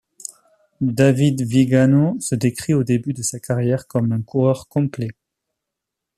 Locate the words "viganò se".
1.43-2.33